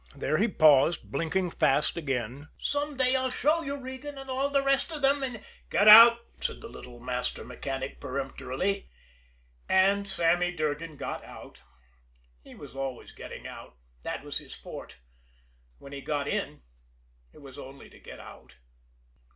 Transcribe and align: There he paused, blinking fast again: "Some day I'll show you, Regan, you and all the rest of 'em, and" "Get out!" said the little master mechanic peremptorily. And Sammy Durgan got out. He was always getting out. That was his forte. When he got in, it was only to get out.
There 0.15 0.39
he 0.39 0.47
paused, 0.47 1.11
blinking 1.11 1.51
fast 1.51 1.95
again: 1.95 2.47
"Some 2.57 2.97
day 2.97 3.15
I'll 3.15 3.29
show 3.29 3.61
you, 3.61 3.75
Regan, 3.77 4.15
you 4.15 4.21
and 4.21 4.31
all 4.31 4.49
the 4.49 4.63
rest 4.63 4.91
of 4.91 5.05
'em, 5.05 5.21
and" 5.21 5.43
"Get 5.69 5.87
out!" 5.87 6.17
said 6.39 6.59
the 6.59 6.67
little 6.67 6.99
master 6.99 7.45
mechanic 7.45 7.99
peremptorily. 7.99 8.89
And 9.69 10.07
Sammy 10.07 10.53
Durgan 10.55 10.97
got 10.97 11.23
out. 11.23 11.59
He 12.43 12.55
was 12.55 12.75
always 12.75 13.11
getting 13.11 13.45
out. 13.45 13.75
That 14.01 14.23
was 14.23 14.39
his 14.39 14.55
forte. 14.55 14.95
When 15.77 15.93
he 15.93 16.01
got 16.01 16.27
in, 16.27 16.63
it 17.31 17.43
was 17.43 17.59
only 17.59 17.87
to 17.91 17.99
get 17.99 18.19
out. 18.19 18.55